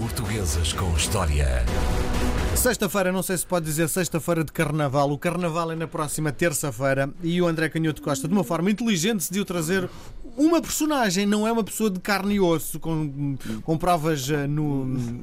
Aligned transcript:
Portuguesas 0.00 0.72
com 0.72 0.90
História. 0.96 1.62
Sexta-feira, 2.56 3.12
não 3.12 3.22
sei 3.22 3.36
se 3.36 3.44
pode 3.44 3.66
dizer 3.66 3.86
sexta-feira 3.86 4.42
de 4.42 4.50
carnaval. 4.50 5.10
O 5.10 5.18
carnaval 5.18 5.72
é 5.72 5.76
na 5.76 5.86
próxima 5.86 6.32
terça-feira 6.32 7.12
e 7.22 7.40
o 7.42 7.46
André 7.46 7.68
Canhoto 7.68 8.00
Costa, 8.00 8.26
de 8.26 8.32
uma 8.32 8.42
forma 8.42 8.70
inteligente, 8.70 9.18
decidiu 9.18 9.44
trazer 9.44 9.90
uma 10.38 10.62
personagem, 10.62 11.26
não 11.26 11.46
é 11.46 11.52
uma 11.52 11.62
pessoa 11.62 11.90
de 11.90 12.00
carne 12.00 12.36
e 12.36 12.40
osso, 12.40 12.80
com, 12.80 13.36
com 13.62 13.76
provas 13.76 14.30
eh, 14.30 14.46
no. 14.46 15.20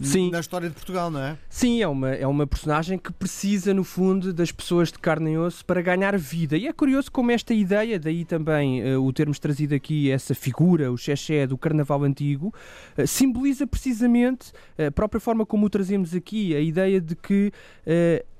Sim. 0.00 0.30
Na 0.30 0.40
história 0.40 0.68
de 0.68 0.74
Portugal, 0.74 1.10
não 1.10 1.20
é? 1.20 1.38
Sim, 1.48 1.80
é 1.80 1.88
uma, 1.88 2.10
é 2.10 2.26
uma 2.26 2.46
personagem 2.46 2.98
que 2.98 3.12
precisa, 3.12 3.72
no 3.72 3.82
fundo, 3.82 4.32
das 4.32 4.52
pessoas 4.52 4.92
de 4.92 4.98
carne 4.98 5.32
e 5.32 5.38
osso 5.38 5.64
para 5.64 5.80
ganhar 5.80 6.16
vida. 6.18 6.56
E 6.56 6.66
é 6.66 6.72
curioso 6.72 7.10
como 7.10 7.30
esta 7.30 7.54
ideia, 7.54 7.98
daí 7.98 8.24
também 8.24 8.82
uh, 8.94 9.02
o 9.02 9.12
termos 9.12 9.38
trazido 9.38 9.74
aqui, 9.74 10.10
essa 10.10 10.34
figura, 10.34 10.92
o 10.92 10.98
xexé 10.98 11.46
do 11.46 11.56
carnaval 11.56 12.02
antigo, 12.04 12.52
uh, 12.98 13.06
simboliza 13.06 13.66
precisamente, 13.66 14.50
uh, 14.78 14.88
a 14.88 14.90
própria 14.90 15.20
forma 15.20 15.46
como 15.46 15.66
o 15.66 15.70
trazemos 15.70 16.14
aqui, 16.14 16.54
a 16.54 16.60
ideia 16.60 17.00
de 17.00 17.14
que 17.14 17.52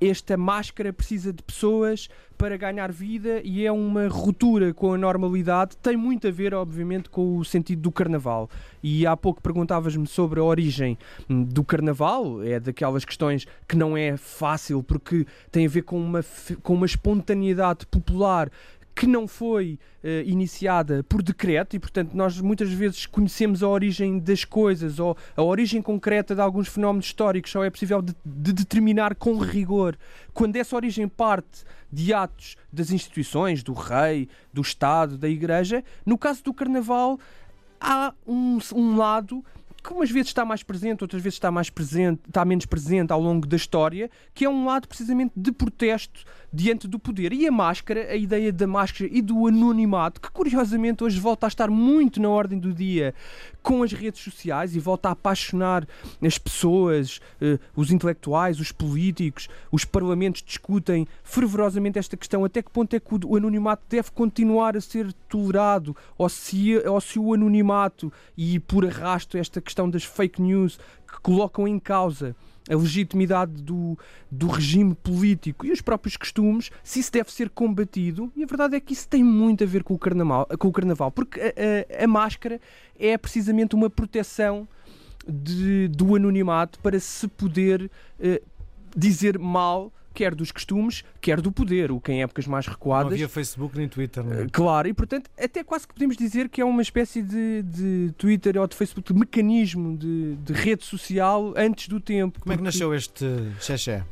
esta 0.00 0.36
máscara 0.36 0.92
precisa 0.92 1.32
de 1.32 1.42
pessoas 1.42 2.08
para 2.36 2.56
ganhar 2.56 2.92
vida 2.92 3.40
e 3.42 3.64
é 3.64 3.72
uma 3.72 4.08
ruptura 4.08 4.72
com 4.72 4.92
a 4.92 4.98
normalidade. 4.98 5.76
Tem 5.78 5.96
muito 5.96 6.28
a 6.28 6.30
ver, 6.30 6.54
obviamente, 6.54 7.08
com 7.08 7.36
o 7.38 7.44
sentido 7.44 7.82
do 7.82 7.92
carnaval. 7.92 8.48
E 8.82 9.06
há 9.06 9.16
pouco 9.16 9.42
perguntavas-me 9.42 10.06
sobre 10.06 10.38
a 10.38 10.44
origem 10.44 10.96
hum, 11.28 11.42
do 11.42 11.64
carnaval, 11.64 12.42
é 12.42 12.60
daquelas 12.60 13.04
questões 13.04 13.46
que 13.66 13.76
não 13.76 13.96
é 13.96 14.16
fácil 14.16 14.82
porque 14.82 15.26
tem 15.50 15.66
a 15.66 15.68
ver 15.68 15.82
com 15.82 16.00
uma, 16.00 16.24
com 16.62 16.74
uma 16.74 16.86
espontaneidade 16.86 17.86
popular 17.86 18.50
que 18.96 19.06
não 19.06 19.28
foi 19.28 19.78
uh, 20.02 20.08
iniciada 20.24 21.04
por 21.04 21.22
decreto 21.22 21.76
e, 21.76 21.78
portanto, 21.78 22.14
nós 22.14 22.40
muitas 22.40 22.72
vezes 22.72 23.04
conhecemos 23.04 23.62
a 23.62 23.68
origem 23.68 24.18
das 24.18 24.42
coisas 24.42 24.98
ou 24.98 25.14
a 25.36 25.42
origem 25.42 25.82
concreta 25.82 26.34
de 26.34 26.40
alguns 26.40 26.66
fenómenos 26.66 27.04
históricos 27.04 27.50
só 27.50 27.62
é 27.62 27.68
possível 27.68 28.00
de, 28.00 28.16
de 28.24 28.54
determinar 28.54 29.14
com 29.14 29.36
rigor 29.36 29.98
quando 30.32 30.56
essa 30.56 30.74
origem 30.74 31.06
parte 31.06 31.62
de 31.92 32.14
atos 32.14 32.56
das 32.72 32.90
instituições, 32.90 33.62
do 33.62 33.74
rei, 33.74 34.30
do 34.50 34.62
Estado, 34.62 35.18
da 35.18 35.28
Igreja. 35.28 35.84
No 36.04 36.16
caso 36.16 36.42
do 36.42 36.54
Carnaval, 36.54 37.20
há 37.78 38.14
um, 38.26 38.58
um 38.74 38.96
lado 38.96 39.44
que 39.86 39.92
umas 39.92 40.10
vezes 40.10 40.28
está 40.28 40.44
mais 40.44 40.64
presente, 40.64 41.04
outras 41.04 41.22
vezes 41.22 41.36
está 41.36 41.48
mais 41.48 41.70
presente, 41.70 42.20
está 42.26 42.44
menos 42.44 42.66
presente 42.66 43.12
ao 43.12 43.20
longo 43.20 43.46
da 43.46 43.56
história, 43.56 44.10
que 44.34 44.44
é 44.44 44.48
um 44.48 44.66
lado 44.66 44.88
precisamente 44.88 45.32
de 45.36 45.52
protesto 45.52 46.24
diante 46.52 46.88
do 46.88 46.98
poder. 46.98 47.32
E 47.32 47.46
a 47.46 47.52
máscara, 47.52 48.10
a 48.10 48.16
ideia 48.16 48.52
da 48.52 48.66
máscara 48.66 49.08
e 49.12 49.22
do 49.22 49.46
anonimato, 49.46 50.20
que 50.20 50.30
curiosamente 50.30 51.04
hoje 51.04 51.20
volta 51.20 51.46
a 51.46 51.48
estar 51.48 51.70
muito 51.70 52.20
na 52.20 52.28
ordem 52.28 52.58
do 52.58 52.72
dia 52.72 53.14
com 53.62 53.82
as 53.82 53.92
redes 53.92 54.22
sociais 54.22 54.74
e 54.74 54.80
volta 54.80 55.08
a 55.08 55.12
apaixonar 55.12 55.86
as 56.24 56.38
pessoas, 56.38 57.20
eh, 57.40 57.58
os 57.74 57.90
intelectuais, 57.90 58.60
os 58.60 58.70
políticos, 58.70 59.48
os 59.72 59.84
parlamentos 59.84 60.42
discutem 60.42 61.06
fervorosamente 61.22 61.98
esta 61.98 62.16
questão. 62.16 62.44
Até 62.44 62.62
que 62.62 62.70
ponto 62.70 62.94
é 62.94 63.00
que 63.00 63.06
o 63.24 63.36
anonimato 63.36 63.82
deve 63.88 64.10
continuar 64.12 64.76
a 64.76 64.80
ser 64.80 65.12
tolerado 65.28 65.96
ou 66.16 66.28
se, 66.28 66.76
ou 66.78 67.00
se 67.00 67.18
o 67.18 67.34
anonimato 67.34 68.12
e 68.36 68.60
por 68.60 68.86
arrasto 68.86 69.36
esta 69.36 69.60
questão 69.60 69.75
das 69.90 70.04
fake 70.04 70.40
news 70.40 70.78
que 71.06 71.20
colocam 71.20 71.68
em 71.68 71.78
causa 71.78 72.34
a 72.68 72.74
legitimidade 72.74 73.62
do, 73.62 73.96
do 74.30 74.48
regime 74.48 74.94
político 74.94 75.64
e 75.64 75.70
os 75.70 75.80
próprios 75.80 76.16
costumes, 76.16 76.70
se 76.82 76.98
isso 77.00 77.12
deve 77.12 77.30
ser 77.32 77.48
combatido, 77.50 78.32
e 78.34 78.42
a 78.42 78.46
verdade 78.46 78.76
é 78.76 78.80
que 78.80 78.92
isso 78.92 79.08
tem 79.08 79.22
muito 79.22 79.62
a 79.62 79.66
ver 79.66 79.84
com 79.84 79.94
o 79.94 79.98
carnaval, 79.98 80.46
com 80.58 80.68
o 80.68 80.72
carnaval 80.72 81.10
porque 81.10 81.40
a, 81.40 82.00
a, 82.00 82.04
a 82.04 82.08
máscara 82.08 82.60
é 82.98 83.16
precisamente 83.16 83.74
uma 83.74 83.88
proteção 83.88 84.66
de, 85.28 85.88
do 85.88 86.14
anonimato 86.16 86.78
para 86.80 86.98
se 86.98 87.28
poder 87.28 87.90
uh, 88.18 88.46
dizer 88.96 89.38
mal 89.38 89.92
quer 90.16 90.34
dos 90.34 90.50
costumes, 90.50 91.04
quer 91.20 91.42
do 91.42 91.52
poder, 91.52 91.92
o 91.92 92.00
que 92.00 92.10
em 92.10 92.22
épocas 92.22 92.46
mais 92.46 92.66
recuadas. 92.66 93.10
Não 93.10 93.12
havia 93.12 93.28
Facebook 93.28 93.76
nem 93.76 93.86
Twitter, 93.86 94.24
não 94.24 94.32
é? 94.32 94.46
Claro, 94.50 94.88
e 94.88 94.94
portanto, 94.94 95.30
até 95.38 95.62
quase 95.62 95.86
que 95.86 95.92
podemos 95.92 96.16
dizer 96.16 96.48
que 96.48 96.62
é 96.62 96.64
uma 96.64 96.80
espécie 96.80 97.20
de, 97.20 97.62
de 97.62 98.14
Twitter 98.16 98.58
ou 98.58 98.66
de 98.66 98.74
Facebook, 98.74 99.12
de 99.12 99.18
mecanismo 99.18 99.94
de, 99.94 100.36
de 100.36 100.52
rede 100.54 100.84
social 100.84 101.52
antes 101.54 101.88
do 101.88 102.00
tempo. 102.00 102.40
Como 102.40 102.52
é 102.54 102.56
que 102.56 102.62
nasceu 102.62 102.94
este 102.94 103.26
xexé? 103.60 104.02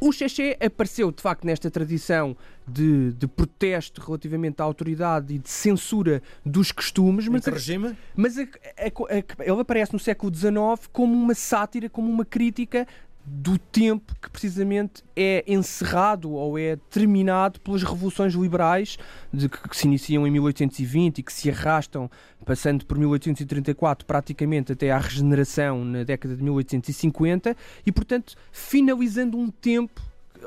O 0.00 0.10
xexé 0.12 0.56
apareceu, 0.58 1.12
de 1.12 1.20
facto, 1.20 1.44
nesta 1.46 1.70
tradição 1.70 2.34
de, 2.66 3.12
de, 3.12 3.26
protesto 3.26 4.00
relativamente 4.00 4.62
à 4.62 4.64
autoridade 4.64 5.34
e 5.34 5.38
de 5.38 5.50
censura 5.50 6.22
dos 6.44 6.72
costumes. 6.72 7.28
Mas, 7.28 7.46
a, 7.46 7.50
regime? 7.50 7.94
mas 8.16 8.38
a, 8.38 8.42
a, 8.42 9.44
ele 9.44 9.60
aparece 9.60 9.92
no 9.92 9.98
século 9.98 10.34
XIX 10.34 10.88
como 10.90 11.12
uma 11.12 11.34
sátira, 11.34 11.90
como 11.90 12.10
uma 12.10 12.24
crítica 12.24 12.86
do 13.24 13.58
tempo 13.58 14.14
que 14.20 14.30
precisamente 14.30 15.04
é 15.14 15.44
encerrado 15.46 16.32
ou 16.32 16.58
é 16.58 16.76
terminado 16.90 17.60
pelas 17.60 17.82
revoluções 17.82 18.34
liberais 18.34 18.96
de, 19.32 19.48
que, 19.48 19.68
que, 19.68 19.76
se 19.76 19.86
iniciam 19.86 20.26
em 20.26 20.30
1820 20.30 21.18
e 21.18 21.22
que 21.22 21.32
se 21.32 21.50
arrastam 21.50 22.10
passando 22.44 22.84
por 22.86 22.98
1834 22.98 24.06
praticamente 24.06 24.72
até 24.72 24.90
à 24.90 24.98
regeneração 24.98 25.84
na 25.84 26.02
década 26.02 26.34
de 26.34 26.42
1850 26.42 27.56
e 27.84 27.92
portanto 27.92 28.34
finalizando 28.50 29.38
um 29.38 29.50
tempo 29.50 30.00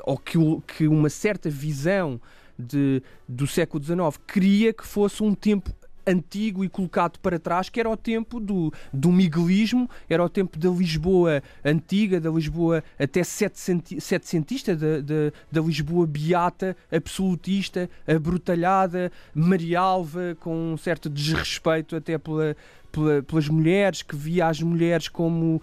ou 0.04 0.18
que, 0.18 0.38
que 0.66 0.88
uma 0.88 1.08
certa 1.08 1.48
visão 1.48 2.20
de, 2.58 3.02
do 3.28 3.46
século 3.46 3.82
XIX 3.82 4.20
queria 4.26 4.72
que 4.72 4.86
fosse 4.86 5.22
um 5.22 5.34
tempo 5.34 5.70
antigo 6.06 6.64
e 6.64 6.68
colocado 6.68 7.18
para 7.18 7.38
trás, 7.38 7.68
que 7.68 7.80
era 7.80 7.88
o 7.88 7.96
tempo 7.96 8.38
do, 8.38 8.72
do 8.92 9.10
miguelismo, 9.10 9.88
era 10.08 10.24
o 10.24 10.28
tempo 10.28 10.58
da 10.58 10.70
Lisboa 10.70 11.42
antiga, 11.64 12.20
da 12.20 12.30
Lisboa 12.30 12.82
até 12.98 13.22
setecentista, 13.24 14.76
da, 14.76 15.00
da, 15.00 15.32
da 15.50 15.60
Lisboa 15.60 16.06
beata, 16.06 16.76
absolutista, 16.90 17.88
abrutalhada, 18.06 19.10
marialva, 19.34 20.36
com 20.40 20.72
um 20.72 20.76
certo 20.76 21.08
desrespeito 21.08 21.96
até 21.96 22.18
pela, 22.18 22.56
pela, 22.90 23.22
pelas 23.22 23.48
mulheres, 23.48 24.02
que 24.02 24.16
via 24.16 24.46
as 24.46 24.60
mulheres 24.60 25.08
como 25.08 25.60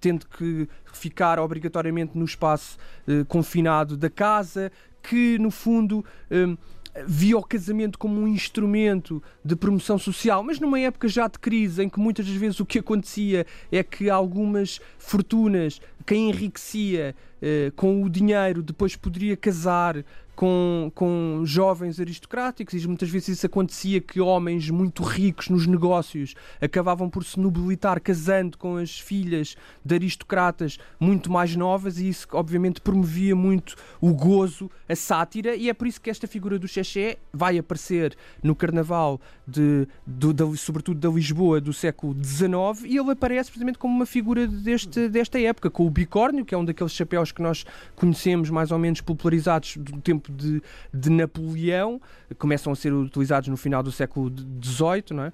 tendo 0.00 0.26
que 0.26 0.68
ficar 0.92 1.38
obrigatoriamente 1.38 2.16
no 2.16 2.24
espaço 2.24 2.78
eh, 3.06 3.24
confinado 3.28 3.96
da 3.96 4.10
casa, 4.10 4.72
que 5.02 5.38
no 5.38 5.50
fundo. 5.50 6.04
Eh, 6.30 6.56
via 7.06 7.36
o 7.38 7.42
casamento 7.42 7.98
como 7.98 8.20
um 8.20 8.28
instrumento 8.28 9.22
de 9.44 9.54
promoção 9.54 9.98
social, 9.98 10.42
mas 10.42 10.58
numa 10.58 10.78
época 10.80 11.08
já 11.08 11.28
de 11.28 11.38
crise, 11.38 11.82
em 11.82 11.88
que 11.88 12.00
muitas 12.00 12.26
das 12.26 12.34
vezes 12.34 12.60
o 12.60 12.66
que 12.66 12.78
acontecia 12.78 13.46
é 13.70 13.82
que 13.82 14.10
algumas 14.10 14.80
fortunas, 14.98 15.80
quem 16.06 16.30
enriquecia 16.30 17.14
eh, 17.40 17.72
com 17.76 18.02
o 18.02 18.10
dinheiro, 18.10 18.62
depois 18.62 18.96
poderia 18.96 19.36
casar 19.36 20.04
com, 20.40 20.90
com 20.94 21.42
jovens 21.44 22.00
aristocráticos, 22.00 22.82
e 22.82 22.88
muitas 22.88 23.10
vezes 23.10 23.28
isso 23.28 23.44
acontecia 23.44 24.00
que 24.00 24.22
homens 24.22 24.70
muito 24.70 25.02
ricos 25.02 25.50
nos 25.50 25.66
negócios 25.66 26.34
acabavam 26.58 27.10
por 27.10 27.24
se 27.24 27.38
nobilitar 27.38 28.00
casando 28.00 28.56
com 28.56 28.78
as 28.78 28.98
filhas 28.98 29.54
de 29.84 29.94
aristocratas 29.94 30.78
muito 30.98 31.30
mais 31.30 31.54
novas, 31.54 31.98
e 31.98 32.08
isso 32.08 32.26
obviamente 32.32 32.80
promovia 32.80 33.36
muito 33.36 33.76
o 34.00 34.14
gozo, 34.14 34.70
a 34.88 34.96
sátira, 34.96 35.54
e 35.54 35.68
é 35.68 35.74
por 35.74 35.86
isso 35.86 36.00
que 36.00 36.08
esta 36.08 36.26
figura 36.26 36.58
do 36.58 36.66
Xexé 36.66 37.18
vai 37.30 37.58
aparecer 37.58 38.16
no 38.42 38.54
carnaval, 38.54 39.20
de, 39.46 39.86
de, 40.06 40.32
de, 40.32 40.56
sobretudo 40.56 40.98
da 40.98 41.14
Lisboa 41.14 41.60
do 41.60 41.74
século 41.74 42.16
XIX, 42.24 42.86
e 42.86 42.96
ele 42.96 43.10
aparece 43.10 43.50
precisamente 43.50 43.76
como 43.76 43.94
uma 43.94 44.06
figura 44.06 44.46
deste, 44.46 45.06
desta 45.06 45.38
época, 45.38 45.68
com 45.68 45.86
o 45.86 45.90
bicórnio, 45.90 46.46
que 46.46 46.54
é 46.54 46.56
um 46.56 46.64
daqueles 46.64 46.94
chapéus 46.94 47.30
que 47.30 47.42
nós 47.42 47.66
conhecemos 47.94 48.48
mais 48.48 48.70
ou 48.70 48.78
menos 48.78 49.02
popularizados 49.02 49.76
do 49.76 50.00
tempo 50.00 50.29
de, 50.30 50.62
de 50.92 51.10
Napoleão, 51.10 52.00
começam 52.38 52.72
a 52.72 52.76
ser 52.76 52.92
utilizados 52.92 53.48
no 53.48 53.56
final 53.56 53.82
do 53.82 53.92
século 53.92 54.32
XVIII, 54.62 55.16
não 55.16 55.24
é? 55.24 55.32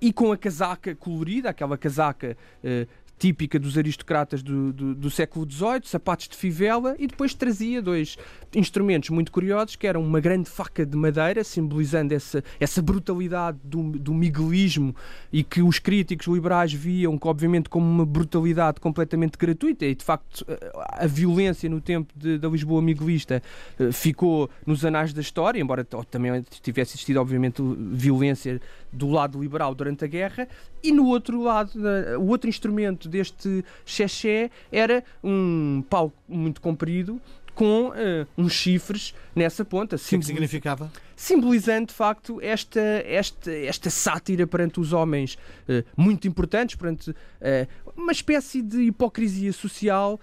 e 0.00 0.12
com 0.12 0.32
a 0.32 0.36
casaca 0.36 0.94
colorida, 0.94 1.50
aquela 1.50 1.76
casaca 1.76 2.36
uh, 2.62 2.88
típica 3.18 3.58
dos 3.58 3.76
aristocratas 3.76 4.42
do, 4.42 4.72
do, 4.72 4.94
do, 4.94 5.10
século 5.10 5.50
XVIII, 5.50 5.80
sapatos 5.84 6.28
de 6.28 6.36
fivela, 6.36 6.94
e 6.98 7.06
depois 7.06 7.34
trazia 7.34 7.82
dois 7.82 8.16
instrumentos 8.54 9.10
muito 9.10 9.32
curiosos, 9.32 9.76
que 9.76 9.86
eram 9.86 10.02
uma 10.02 10.20
grande 10.20 10.48
faca 10.48 10.86
de 10.86 10.96
madeira, 10.96 11.42
simbolizando 11.42 12.14
essa, 12.14 12.42
essa 12.60 12.80
brutalidade 12.80 13.58
do, 13.64 13.82
do 13.98 14.14
miguelismo 14.14 14.94
e 15.32 15.42
que 15.42 15.60
os 15.60 15.78
críticos 15.78 16.26
liberais 16.28 16.72
viam, 16.72 17.18
obviamente, 17.22 17.68
como 17.68 17.84
uma 17.84 18.06
brutalidade 18.06 18.80
completamente 18.80 19.36
gratuita, 19.36 19.84
e 19.84 19.94
de 19.94 20.04
facto 20.04 20.46
a 20.92 21.06
violência 21.06 21.68
no 21.68 21.80
tempo 21.80 22.12
de, 22.16 22.38
da 22.38 22.48
Lisboa 22.48 22.80
miguelista 22.80 23.42
eh, 23.78 23.92
ficou 23.92 24.48
nos 24.64 24.84
anais 24.84 25.12
da 25.12 25.20
história, 25.20 25.60
embora 25.60 25.84
também 25.84 26.42
tivesse 26.62 26.94
existido, 26.94 27.20
obviamente, 27.20 27.62
violência 27.92 28.60
do 28.92 29.10
lado 29.10 29.40
liberal 29.40 29.74
durante 29.74 30.04
a 30.04 30.08
guerra, 30.08 30.48
e 30.82 30.92
no 30.92 31.06
outro 31.06 31.42
lado, 31.42 31.72
o 32.18 32.28
outro 32.28 32.48
instrumento 32.48 33.07
deste 33.08 33.64
xexé 33.84 34.50
era 34.70 35.02
um 35.22 35.82
pau 35.88 36.12
muito 36.28 36.60
comprido 36.60 37.20
com 37.54 37.88
uh, 37.88 37.94
uns 38.36 38.52
chifres 38.52 39.12
nessa 39.34 39.64
ponta. 39.64 39.96
O 39.96 39.98
que, 39.98 40.14
é 40.14 40.18
que 40.18 40.24
significava? 40.24 40.92
simbolizando 41.18 41.88
de 41.88 41.94
facto 41.94 42.40
esta, 42.40 42.80
esta, 42.80 43.50
esta 43.50 43.90
sátira 43.90 44.46
perante 44.46 44.78
os 44.78 44.92
homens 44.92 45.36
eh, 45.68 45.82
muito 45.96 46.28
importantes, 46.28 46.76
perante 46.76 47.12
eh, 47.40 47.66
uma 47.96 48.12
espécie 48.12 48.62
de 48.62 48.82
hipocrisia 48.82 49.52
social 49.52 50.20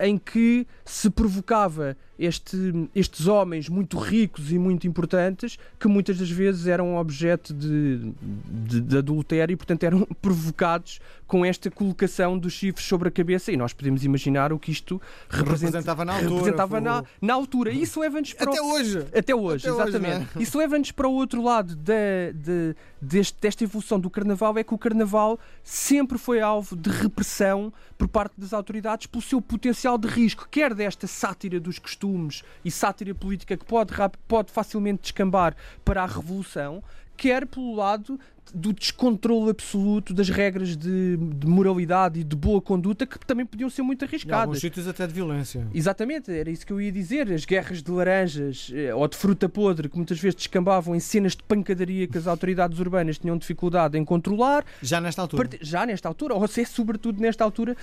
em 0.00 0.16
que 0.18 0.66
se 0.84 1.10
provocava 1.10 1.96
este, 2.18 2.56
estes 2.94 3.26
homens 3.26 3.68
muito 3.68 3.98
ricos 3.98 4.50
e 4.50 4.58
muito 4.58 4.86
importantes 4.86 5.58
que 5.78 5.86
muitas 5.86 6.16
das 6.18 6.30
vezes 6.30 6.66
eram 6.66 6.96
objeto 6.96 7.52
de, 7.52 8.10
de, 8.48 8.80
de 8.80 8.96
adultério 8.96 9.52
e, 9.52 9.56
portanto, 9.56 9.84
eram 9.84 10.06
provocados 10.22 10.98
com 11.26 11.44
esta 11.44 11.70
colocação 11.70 12.38
dos 12.38 12.54
chifres 12.54 12.86
sobre 12.86 13.08
a 13.08 13.10
cabeça. 13.10 13.52
E 13.52 13.56
nós 13.56 13.74
podemos 13.74 14.02
imaginar 14.02 14.50
o 14.50 14.58
que 14.58 14.70
isto 14.70 14.98
representa- 15.28 15.78
Representava 15.78 16.04
na 16.06 16.12
altura, 16.14 16.34
representava 16.36 16.80
na, 16.80 17.04
na 17.20 17.34
altura. 17.34 17.70
Isso 17.70 18.00
leva-nos 18.00 18.32
para 18.32 18.48
o- 18.50 18.52
Até 18.54 18.62
hoje! 18.62 18.98
até 19.14 19.34
hoje, 19.34 19.68
Até 19.68 19.72
hoje, 19.82 19.88
exatamente. 19.90 20.28
não 20.34 20.40
é? 20.40 20.42
Isso 20.42 20.56
leva-nos 20.58 20.90
para 20.92 21.08
o 21.08 21.12
outro 21.12 21.42
lado 21.42 21.76
da, 21.76 21.92
de- 22.34 22.74
deste- 22.98 23.36
desta 23.42 23.62
evolução 23.64 24.00
do 24.00 24.08
Carnaval, 24.08 24.56
é 24.56 24.64
que 24.64 24.72
o 24.72 24.78
Carnaval 24.78 25.38
sempre 25.62 26.16
foi 26.16 26.40
alvo 26.40 26.74
de 26.74 26.88
repressão 26.88 27.70
por 27.98 28.08
parte 28.08 28.32
das 28.38 28.54
autoridades 28.54 29.06
pelo 29.06 29.20
seu 29.22 29.38
potencial 29.42 29.65
de 29.98 30.08
risco, 30.08 30.48
quer 30.50 30.74
desta 30.74 31.06
sátira 31.06 31.58
dos 31.58 31.78
costumes 31.78 32.42
e 32.64 32.70
sátira 32.70 33.14
política 33.14 33.56
que 33.56 33.64
pode, 33.64 33.92
pode 34.28 34.50
facilmente 34.50 35.02
descambar 35.02 35.56
para 35.84 36.02
a 36.02 36.06
revolução, 36.06 36.82
quer 37.16 37.46
pelo 37.46 37.74
lado 37.74 38.18
do 38.54 38.72
descontrole 38.72 39.50
absoluto 39.50 40.14
das 40.14 40.28
regras 40.28 40.76
de, 40.76 41.16
de 41.16 41.46
moralidade 41.48 42.20
e 42.20 42.24
de 42.24 42.36
boa 42.36 42.62
conduta 42.62 43.04
que 43.04 43.18
também 43.26 43.44
podiam 43.44 43.68
ser 43.68 43.82
muito 43.82 44.02
Em 44.02 44.06
alguns 44.06 44.12
arriscadas. 44.24 44.60
sítios 44.60 44.86
até 44.86 45.04
de 45.06 45.12
violência. 45.12 45.66
Exatamente, 45.74 46.30
era 46.30 46.48
isso 46.48 46.64
que 46.64 46.72
eu 46.72 46.80
ia 46.80 46.92
dizer. 46.92 47.30
As 47.32 47.44
guerras 47.44 47.82
de 47.82 47.90
laranjas 47.90 48.70
eh, 48.72 48.94
ou 48.94 49.06
de 49.08 49.16
fruta 49.16 49.48
podre, 49.48 49.88
que 49.88 49.96
muitas 49.96 50.20
vezes 50.20 50.36
descambavam 50.36 50.94
em 50.94 51.00
cenas 51.00 51.34
de 51.34 51.42
pancadaria 51.42 52.06
que 52.06 52.16
as 52.16 52.28
autoridades 52.28 52.78
urbanas 52.78 53.18
tinham 53.18 53.36
dificuldade 53.36 53.98
em 53.98 54.04
controlar, 54.04 54.64
Já 54.80 55.00
nesta 55.00 55.22
altura. 55.22 55.48
Já 55.60 55.84
nesta 55.84 56.06
altura, 56.08 56.34
ou 56.34 56.46
seja, 56.46 56.70
sobretudo 56.70 57.20
nesta 57.20 57.42
altura, 57.42 57.76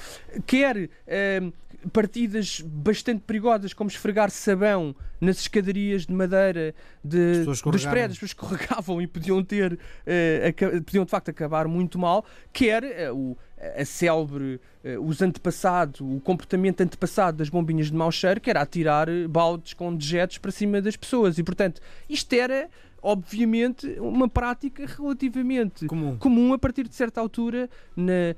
quer 0.47 0.89
eh, 1.05 1.41
partidas 1.91 2.61
bastante 2.61 3.21
perigosas 3.27 3.73
como 3.73 3.89
esfregar 3.89 4.29
sabão 4.31 4.95
nas 5.19 5.39
escadarias 5.39 6.05
de 6.05 6.13
madeira 6.13 6.73
de, 7.03 7.43
dos 7.45 7.61
prédios, 7.61 8.11
as 8.11 8.19
pessoas 8.19 8.31
escorregavam 8.31 9.01
e 9.01 9.07
podiam 9.07 9.22
ter 9.43 9.79
eh, 10.05 10.47
aca- 10.49 10.81
podiam 10.81 11.05
de 11.05 11.11
facto 11.11 11.29
acabar 11.29 11.67
muito 11.67 11.97
mal, 11.99 12.25
quer 12.51 12.83
eh, 12.83 13.11
o, 13.11 13.37
a 13.79 13.85
célebre, 13.85 14.59
eh, 14.83 14.97
os 14.97 15.21
antepassados, 15.21 16.01
o 16.01 16.19
comportamento 16.21 16.81
antepassado 16.81 17.37
das 17.37 17.49
bombinhas 17.49 17.87
de 17.87 17.93
mau 17.95 18.11
cheiro, 18.11 18.41
que 18.41 18.49
era 18.49 18.61
atirar 18.61 19.07
baldes 19.29 19.73
com 19.73 19.95
dejetos 19.95 20.37
para 20.37 20.51
cima 20.51 20.81
das 20.81 20.97
pessoas. 20.97 21.37
E 21.37 21.43
portanto, 21.43 21.81
isto 22.09 22.33
era 22.33 22.69
obviamente 23.03 23.85
uma 23.99 24.29
prática 24.29 24.85
relativamente 24.87 25.85
Comum. 25.85 26.15
comum 26.17 26.53
a 26.53 26.57
partir 26.57 26.87
de 26.87 26.95
certa 26.95 27.19
altura 27.19 27.69
na- 27.95 28.33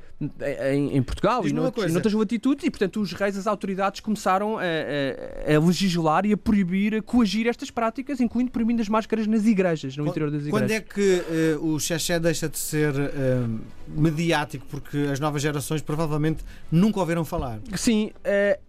em, 0.74 0.98
em 0.98 1.04
Portugal 1.04 1.48
e 1.48 1.54
noutros- 1.54 1.94
noutras 1.94 2.14
latitudes 2.14 2.66
e 2.66 2.72
portanto 2.72 3.00
os 3.00 3.14
reis, 3.14 3.38
as 3.38 3.46
autoridades 3.46 4.00
começaram 4.02 4.58
a, 4.58 4.62
a- 4.64 5.56
a 5.56 5.60
legislar 5.60 6.26
e 6.26 6.34
a 6.34 6.38
proibir, 6.38 6.96
a 6.96 7.02
coagir 7.02 7.48
estas 7.48 7.70
práticas, 7.70 8.20
incluindo 8.20 8.50
proibindo 8.52 8.82
as 8.82 8.90
máscaras 8.90 9.28
nas 9.28 9.46
igrejas, 9.46 9.96
no 9.96 10.08
interior 10.08 10.32
das 10.32 10.42
igrejas. 10.46 10.60
Quando 10.60 10.72
é 10.72 10.82
que 10.82 11.24
eh, 11.30 11.58
o 11.62 11.80
Xexé 11.80 12.20
deixa 12.20 12.50
de 12.50 12.58
ser 12.58 12.94
eh, 12.96 13.46
mediático? 13.88 14.66
Porque 14.70 14.98
as 15.12 15.20
novas 15.20 15.42
gerações 15.42 15.82
provavelmente 15.82 16.44
nunca 16.72 17.00
ouviram 17.00 17.24
falar. 17.24 17.60
Sim, 17.76 18.12
eh, 18.24 18.60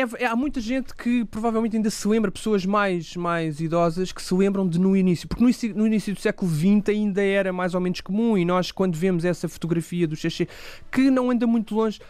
é- 0.00 0.22
é- 0.24 0.26
há 0.26 0.36
muita 0.36 0.60
gente 0.60 0.94
que 0.94 1.24
provavelmente 1.24 1.76
ainda 1.76 1.90
se 1.90 2.06
lembra, 2.08 2.30
pessoas 2.30 2.64
mais, 2.66 3.16
mais 3.16 3.60
idosas, 3.60 4.12
que 4.12 4.22
se 4.22 4.34
lembram 4.34 4.68
de 4.68 4.78
no 4.78 4.96
início, 4.96 5.28
porque 5.28 5.42
no, 5.42 5.48
inici- 5.48 5.72
no 5.74 5.86
início 5.86 6.14
do 6.14 6.20
século 6.20 6.50
XX 6.50 6.88
ainda 6.88 7.22
era 7.22 7.52
mais 7.52 7.74
ou 7.74 7.80
menos 7.80 8.00
comum 8.00 8.36
e 8.36 8.44
nós, 8.44 8.70
quando 8.72 8.96
vemos 8.96 9.24
essa 9.24 9.48
fotografia 9.48 10.06
do 10.06 10.16
Xexé, 10.16 10.46
que 10.90 11.10
não 11.10 11.30
anda 11.30 11.46
muito 11.46 11.74
longe. 11.74 12.00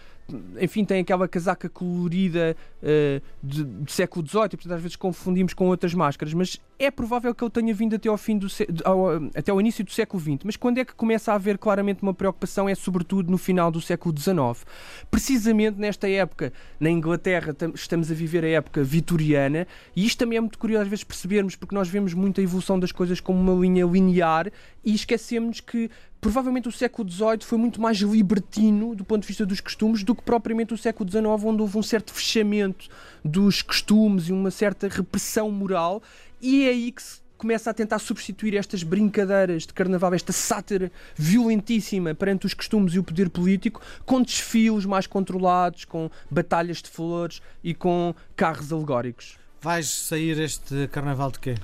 Enfim, 0.60 0.84
tem 0.84 1.00
aquela 1.00 1.28
casaca 1.28 1.68
colorida 1.68 2.56
eh, 2.82 3.20
de, 3.42 3.62
de 3.62 3.92
século 3.92 4.26
XVIII 4.26 4.48
portanto, 4.48 4.72
às 4.72 4.80
vezes 4.82 4.96
confundimos 4.96 5.52
com 5.52 5.66
outras 5.68 5.92
máscaras. 5.92 6.32
Mas 6.32 6.58
é 6.78 6.90
provável 6.90 7.34
que 7.34 7.44
ele 7.44 7.50
tenha 7.50 7.74
vindo 7.74 7.94
até 7.94 8.08
ao, 8.08 8.16
fim 8.16 8.38
do, 8.38 8.46
ao, 8.84 9.06
até 9.34 9.50
ao 9.50 9.60
início 9.60 9.84
do 9.84 9.90
século 9.92 10.22
XX. 10.22 10.38
Mas 10.44 10.56
quando 10.56 10.78
é 10.78 10.84
que 10.84 10.94
começa 10.94 11.30
a 11.30 11.34
haver 11.34 11.58
claramente 11.58 12.02
uma 12.02 12.14
preocupação? 12.14 12.68
É 12.68 12.74
sobretudo 12.74 13.30
no 13.30 13.36
final 13.36 13.70
do 13.70 13.80
século 13.82 14.14
XIX. 14.18 14.64
Precisamente 15.10 15.78
nesta 15.78 16.08
época, 16.08 16.52
na 16.80 16.90
Inglaterra, 16.90 17.52
tam- 17.52 17.72
estamos 17.74 18.10
a 18.10 18.14
viver 18.14 18.44
a 18.44 18.48
época 18.48 18.82
vitoriana, 18.82 19.66
e 19.94 20.04
isto 20.06 20.18
também 20.18 20.38
é 20.38 20.40
muito 20.40 20.58
curioso 20.58 20.84
às 20.84 20.88
vezes 20.88 21.04
percebermos, 21.04 21.54
porque 21.54 21.74
nós 21.74 21.88
vemos 21.88 22.14
muito 22.14 22.40
a 22.40 22.44
evolução 22.44 22.78
das 22.78 22.92
coisas 22.92 23.20
como 23.20 23.38
uma 23.40 23.60
linha 23.60 23.84
linear 23.84 24.50
e 24.84 24.94
esquecemos 24.94 25.60
que 25.60 25.90
provavelmente 26.24 26.66
o 26.66 26.72
século 26.72 27.06
XVIII 27.06 27.40
foi 27.42 27.58
muito 27.58 27.78
mais 27.82 27.98
libertino 27.98 28.94
do 28.94 29.04
ponto 29.04 29.20
de 29.20 29.28
vista 29.28 29.44
dos 29.44 29.60
costumes 29.60 30.02
do 30.02 30.14
que 30.14 30.22
propriamente 30.22 30.72
o 30.72 30.78
século 30.78 31.10
XIX, 31.10 31.26
onde 31.44 31.60
houve 31.60 31.76
um 31.76 31.82
certo 31.82 32.14
fechamento 32.14 32.88
dos 33.22 33.60
costumes 33.60 34.30
e 34.30 34.32
uma 34.32 34.50
certa 34.50 34.88
repressão 34.88 35.50
moral, 35.50 36.02
e 36.40 36.64
é 36.64 36.70
aí 36.70 36.90
que 36.92 37.02
se 37.02 37.20
começa 37.36 37.68
a 37.68 37.74
tentar 37.74 37.98
substituir 37.98 38.56
estas 38.56 38.82
brincadeiras 38.82 39.66
de 39.66 39.74
carnaval, 39.74 40.14
esta 40.14 40.32
sátira 40.32 40.90
violentíssima 41.14 42.14
perante 42.14 42.46
os 42.46 42.54
costumes 42.54 42.94
e 42.94 42.98
o 42.98 43.04
poder 43.04 43.28
político, 43.28 43.82
com 44.06 44.22
desfiles 44.22 44.86
mais 44.86 45.06
controlados, 45.06 45.84
com 45.84 46.10
batalhas 46.30 46.80
de 46.80 46.88
flores 46.88 47.42
e 47.62 47.74
com 47.74 48.14
carros 48.34 48.72
alegóricos. 48.72 49.36
Vais 49.60 49.90
sair 49.90 50.40
este 50.40 50.88
carnaval 50.88 51.30
de 51.30 51.40
quê? 51.40 51.54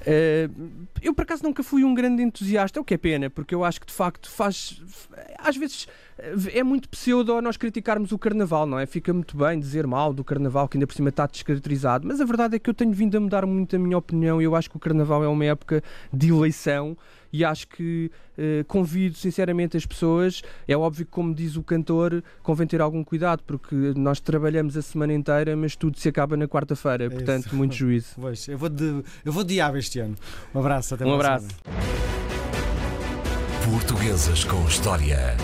Uh, 0.00 0.86
eu 1.02 1.14
por 1.14 1.22
acaso 1.22 1.42
nunca 1.42 1.62
fui 1.62 1.84
um 1.84 1.94
grande 1.94 2.22
entusiasta, 2.22 2.80
o 2.80 2.84
que 2.84 2.94
é 2.94 2.98
pena, 2.98 3.28
porque 3.28 3.54
eu 3.54 3.64
acho 3.64 3.80
que 3.80 3.86
de 3.86 3.92
facto 3.92 4.30
faz. 4.30 4.82
Às 5.38 5.56
vezes 5.56 5.86
é 6.52 6.62
muito 6.62 6.88
pseudo 6.88 7.40
nós 7.40 7.56
criticarmos 7.56 8.12
o 8.12 8.18
carnaval, 8.18 8.66
não 8.66 8.78
é? 8.78 8.86
Fica 8.86 9.12
muito 9.12 9.36
bem 9.36 9.58
dizer 9.58 9.86
mal 9.86 10.12
do 10.12 10.24
carnaval, 10.24 10.68
que 10.68 10.76
ainda 10.76 10.86
por 10.86 10.94
cima 10.94 11.08
está 11.08 11.26
descaracterizado, 11.26 12.06
mas 12.06 12.20
a 12.20 12.24
verdade 12.24 12.56
é 12.56 12.58
que 12.58 12.68
eu 12.68 12.74
tenho 12.74 12.92
vindo 12.92 13.16
a 13.16 13.20
mudar 13.20 13.46
muito 13.46 13.74
a 13.76 13.78
minha 13.78 13.96
opinião 13.96 14.40
e 14.40 14.44
eu 14.44 14.54
acho 14.54 14.70
que 14.70 14.76
o 14.76 14.80
carnaval 14.80 15.24
é 15.24 15.28
uma 15.28 15.44
época 15.44 15.82
de 16.12 16.30
eleição 16.30 16.96
e 17.32 17.44
acho 17.44 17.68
que 17.68 18.10
eh, 18.36 18.64
convido 18.66 19.16
sinceramente 19.16 19.76
as 19.76 19.86
pessoas. 19.86 20.42
É 20.66 20.76
óbvio 20.76 21.04
que, 21.06 21.12
como 21.12 21.34
diz 21.34 21.56
o 21.56 21.62
cantor, 21.62 22.22
convém 22.42 22.66
ter 22.66 22.80
algum 22.80 23.04
cuidado, 23.04 23.42
porque 23.46 23.74
nós 23.96 24.18
trabalhamos 24.18 24.76
a 24.76 24.82
semana 24.82 25.12
inteira, 25.14 25.56
mas 25.56 25.76
tudo 25.76 25.98
se 25.98 26.08
acaba 26.08 26.36
na 26.36 26.48
quarta-feira, 26.48 27.08
portanto, 27.08 27.46
isso. 27.46 27.56
muito 27.56 27.74
juízo. 27.74 28.08
Pois, 28.20 28.48
eu 28.48 28.58
vou 28.58 28.68
de, 28.68 29.02
eu 29.24 29.32
vou 29.32 29.44
de 29.44 29.54
diabo 29.54 29.76
este 29.76 29.98
ano. 30.00 30.16
Um 30.54 30.60
abraço, 30.60 30.94
até 30.94 31.04
Um 31.04 31.14
abraço. 31.14 31.46
semana. 31.48 31.90
Portuguesas 33.64 34.44
com 34.44 34.66
História. 34.66 35.36